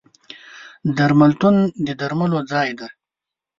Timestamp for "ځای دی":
2.51-2.89